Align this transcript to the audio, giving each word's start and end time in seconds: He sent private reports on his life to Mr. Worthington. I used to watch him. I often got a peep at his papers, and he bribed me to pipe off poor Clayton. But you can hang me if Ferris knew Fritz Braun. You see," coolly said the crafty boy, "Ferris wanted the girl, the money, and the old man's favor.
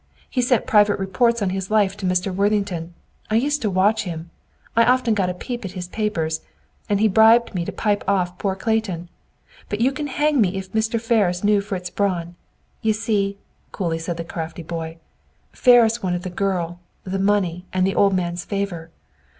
He 0.27 0.41
sent 0.41 0.65
private 0.65 0.97
reports 0.97 1.43
on 1.43 1.51
his 1.51 1.69
life 1.69 1.95
to 1.97 2.07
Mr. 2.07 2.33
Worthington. 2.33 2.95
I 3.29 3.35
used 3.35 3.61
to 3.61 3.69
watch 3.69 4.01
him. 4.01 4.31
I 4.75 4.83
often 4.83 5.13
got 5.13 5.29
a 5.29 5.33
peep 5.35 5.63
at 5.63 5.73
his 5.73 5.87
papers, 5.89 6.41
and 6.89 6.99
he 6.99 7.07
bribed 7.07 7.53
me 7.53 7.65
to 7.65 7.71
pipe 7.71 8.03
off 8.07 8.39
poor 8.39 8.55
Clayton. 8.55 9.09
But 9.69 9.79
you 9.79 9.91
can 9.91 10.07
hang 10.07 10.41
me 10.41 10.57
if 10.57 10.69
Ferris 10.69 11.43
knew 11.43 11.61
Fritz 11.61 11.91
Braun. 11.91 12.33
You 12.81 12.93
see," 12.93 13.37
coolly 13.71 13.99
said 13.99 14.17
the 14.17 14.23
crafty 14.23 14.63
boy, 14.63 14.97
"Ferris 15.51 16.01
wanted 16.01 16.23
the 16.23 16.31
girl, 16.31 16.79
the 17.03 17.19
money, 17.19 17.65
and 17.71 17.85
the 17.85 17.93
old 17.93 18.15
man's 18.15 18.43
favor. 18.43 18.89